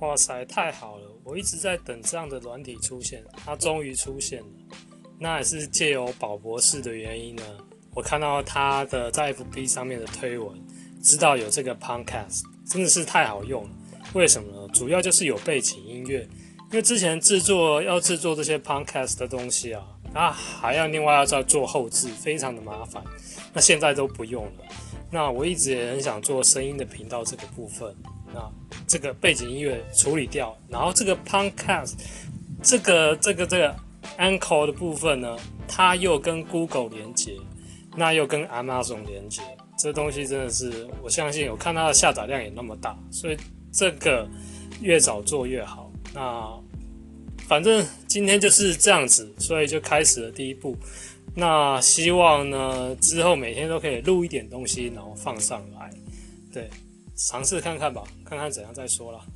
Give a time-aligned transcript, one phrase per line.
[0.00, 1.04] 哇塞，太好了！
[1.24, 4.46] 我一直在等这样的软体出现，它终于出现了。
[5.18, 7.42] 那也是借由宝博士的原因呢，
[7.92, 10.56] 我看到他的在 FB 上面的推文，
[11.02, 13.70] 知道有这个 Podcast，真的是太好用了。
[14.14, 14.68] 为什么呢？
[14.72, 16.20] 主要就是有背景音乐，
[16.70, 23.02] 因为之前制作要制作这些 Podcast 的东西啊，啊还要另外要再做后制，非常的麻烦。
[23.52, 24.64] 那现在都不用了。
[25.10, 27.96] 那我一直也很想做声音的频道这个部分。
[28.32, 28.50] 那
[28.86, 31.94] 这个背景音乐处理掉，然后这个 Podcast，
[32.62, 33.76] 这个这个这个
[34.18, 35.36] Anchor 的部分呢，
[35.66, 37.36] 它又跟 Google 连接，
[37.96, 39.42] 那又跟 Amazon 连接，
[39.78, 43.36] 这东西真的是我相信，我看它的下载量也那么大，所以
[43.72, 44.28] 这个
[44.80, 45.90] 越早做越好。
[46.14, 46.48] 那
[47.46, 50.76] 反正今天就是这样子，所以就开始了第一步。
[51.34, 55.90] 那希望呢之后每天都可以录一点东西，然后放上来，
[56.52, 56.68] 对。
[57.18, 59.26] 尝试看看吧，看看怎样再说啦。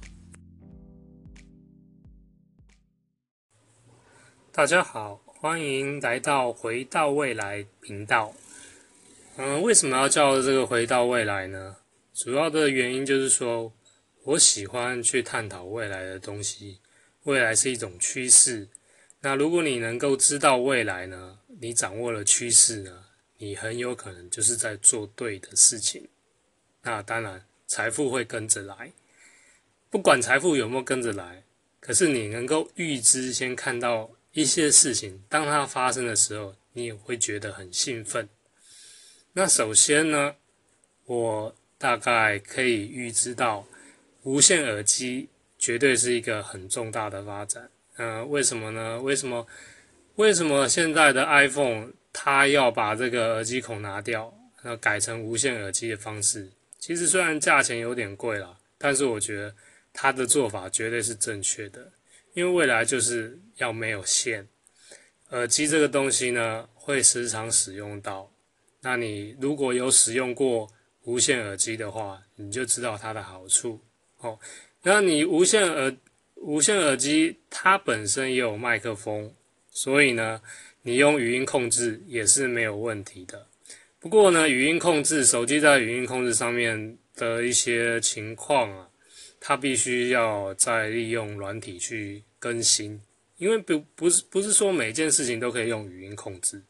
[4.52, 8.32] 大家好，欢迎来到回到未来频道。
[9.36, 11.78] 嗯，为什么要叫这个回到未来呢？
[12.14, 13.72] 主要的原因就是说，
[14.22, 16.78] 我喜欢去探讨未来的东西。
[17.24, 18.68] 未来是一种趋势。
[19.22, 23.06] 那如果你能够知道未来呢，你掌握了趋势呢，
[23.38, 26.08] 你很有可能就是在做对的事情。
[26.82, 27.44] 那当然。
[27.72, 28.92] 财富会跟着来，
[29.88, 31.42] 不管财富有没有跟着来，
[31.80, 38.28] 可是你能够预知，先看到一些事情，当它发生的时候，你也会觉得很兴奋。
[39.32, 40.34] 那首先呢，
[41.06, 43.66] 我大概可以预知到，
[44.24, 47.70] 无线耳机绝对是一个很重大的发展。
[47.96, 49.00] 嗯、为什么呢？
[49.00, 49.46] 为什么？
[50.16, 54.30] 为什么现在的 iPhone 它要把这个耳机孔拿掉，
[54.62, 56.50] 然后改成无线耳机的方式？
[56.82, 59.54] 其实虽然价钱有点贵啦，但是我觉得
[59.92, 61.92] 他的做法绝对是正确的，
[62.34, 64.48] 因为未来就是要没有线，
[65.30, 68.28] 耳机这个东西呢会时常使用到。
[68.80, 70.68] 那你如果有使用过
[71.04, 73.80] 无线耳机的话，你就知道它的好处。
[74.18, 74.36] 哦，
[74.82, 75.96] 那你无线耳
[76.34, 79.32] 无线耳机它本身也有麦克风，
[79.70, 80.42] 所以呢，
[80.82, 83.46] 你用语音控制也是没有问题的。
[84.02, 88.88] 不过呢，语音控制手机在语音控制上面的一些情况啊，
[89.38, 93.00] 它必须要再利用软体去更新，
[93.36, 96.60] 因为不不是不是说每件事情都可以用语音控制，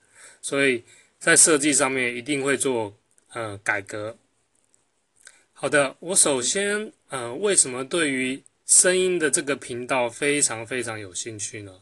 [0.42, 0.84] 所以
[1.18, 2.94] 在设计上面一定会做
[3.32, 4.14] 呃改革。
[5.54, 11.72] 好的，我首先呃为什么对于声音的这个频道非常非常有兴趣呢？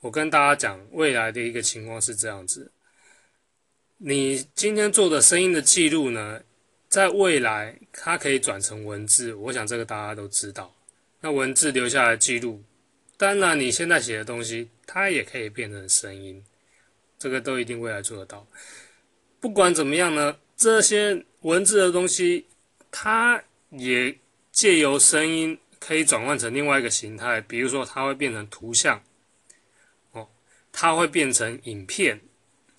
[0.00, 2.72] 我跟大家讲未来的一个情况是这样子。
[3.98, 6.42] 你今天做的声音的记录呢，
[6.86, 10.74] 在未来它可以转成文字，我想这个大家都知道。
[11.20, 12.62] 那文字留下来记录，
[13.16, 16.44] 当然你现在写的东西，它也可以变成声音，
[17.18, 18.46] 这个都一定未来做得到。
[19.40, 22.44] 不管怎么样呢，这些文字的东西，
[22.90, 24.14] 它也
[24.52, 29.02] 借由声音可以转换成另外一个形态，比如说它会变成图像，
[30.12, 30.28] 哦，
[30.70, 32.20] 它会变成影片。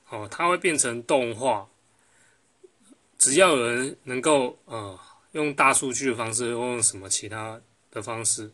[0.09, 1.67] 哦，它会变成动画，
[3.17, 4.97] 只要有人能够呃
[5.33, 7.59] 用大数据的方式，或用什么其他
[7.91, 8.49] 的方式，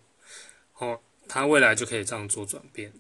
[0.80, 2.92] 哦，它未来就可以这样做转变。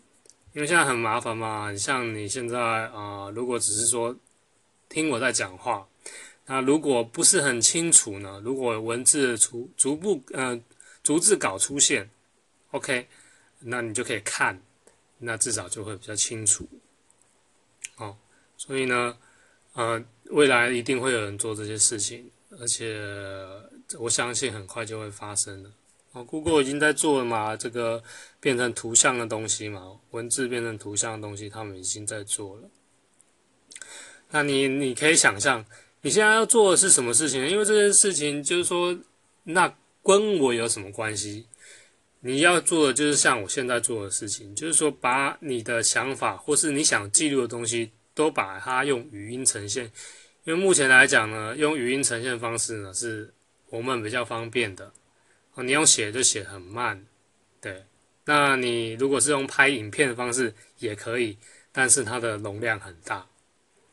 [0.53, 4.15] 因为现在很麻烦嘛，像你现在啊、呃，如果只是说
[4.87, 5.87] 听我在讲话，
[6.45, 10.61] 那如果不是很清楚呢，如果文字逐逐步呃
[11.01, 12.07] 逐字稿出现
[12.69, 13.07] ，OK，
[13.61, 14.61] 那你就可以看，
[15.17, 16.69] 那至少就会比较清楚，
[17.95, 18.15] 哦。
[18.57, 19.17] 所以呢，
[19.73, 22.97] 呃，未来一定会有人做这些事情，而且
[23.99, 25.71] 我相信很快就会发生了。
[26.13, 28.03] 哦，Google 已经在做了嘛，这个
[28.39, 32.69] 变成图像的东西嘛，文字变成图像的东西，他们已经在做了。
[34.29, 35.65] 那你你可以想象，
[36.01, 37.47] 你现在要做的是什么事情？
[37.47, 38.95] 因为这件事情就是说，
[39.43, 41.47] 那跟我有什么关系？
[42.19, 47.91] 你要做的就是像我现在做的事情，就是说把你的想法或是你想记录的东西。
[48.13, 49.85] 都把它用语音呈现，
[50.43, 53.33] 因为目前来讲呢，用语音呈现方式呢是
[53.69, 54.91] 我们比较方便的。
[55.55, 57.05] 哦，你用写就写很慢，
[57.61, 57.83] 对。
[58.25, 61.37] 那你如果是用拍影片的方式也可以，
[61.71, 63.27] 但是它的容量很大。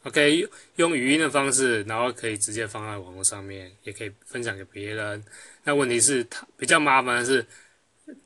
[0.05, 5.23] OK，用语音的方式，然后可以直接放在网络上面，也可以分享给别人。
[5.64, 7.44] 那问题是它比较麻烦的是，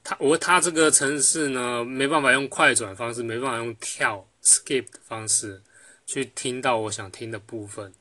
[0.04, 5.60] 它我它这个程式呢没办法用快转方式，没办法用跳 skip 的方式。
[6.06, 7.92] 去听到我想听的部分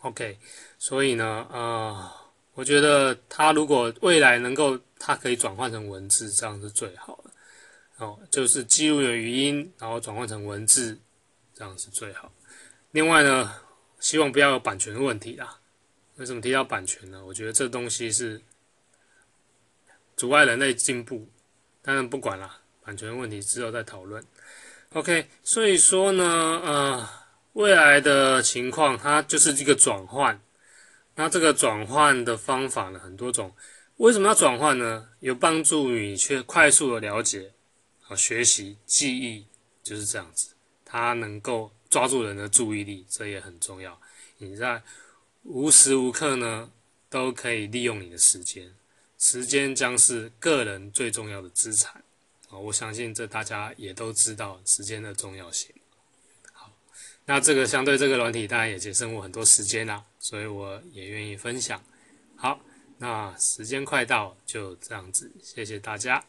[0.00, 0.38] ，OK，
[0.78, 2.10] 所以呢，呃，
[2.54, 7.30] 我觉得它如果未来能够，它可以转换成文字，这样是最好的。
[8.04, 10.98] 哦，就是记录的语音，然后转换成文字，
[11.54, 12.32] 这样是最好。
[12.92, 13.54] 另外呢，
[13.98, 15.58] 希望不要有版权的问题啦。
[16.16, 17.24] 为什么提到版权呢？
[17.24, 18.40] 我觉得这东西是
[20.16, 21.28] 阻碍人类进步。
[21.82, 24.24] 当然不管啦，版权问题之后再讨论。
[24.94, 27.08] OK，所以说呢，呃，
[27.52, 30.42] 未来的情况它就是一个转换。
[31.14, 33.54] 那这个转换的方法呢，很多种。
[33.98, 35.08] 为什么要转换呢？
[35.20, 37.52] 有帮助你去快速的了解。
[38.16, 39.46] 学习记忆
[39.84, 40.54] 就是这样子，
[40.84, 43.96] 它能够抓住人的注意力，这也很重要。
[44.38, 44.82] 你在
[45.44, 46.68] 无时无刻呢
[47.08, 48.74] 都可以利用你的时间，
[49.16, 52.02] 时间将是个人最重要的资产
[52.50, 52.58] 啊！
[52.58, 55.72] 我相信这大家也都知道时间的重要性。
[56.52, 56.72] 好，
[57.24, 61.82] 那这个相对这个软体当然也节省我很多时间啦，所以我也愿意分享。
[62.36, 62.60] 好，
[62.98, 66.24] 那时间快到，就这样子，谢谢大家。